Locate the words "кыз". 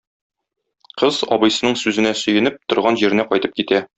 1.01-1.19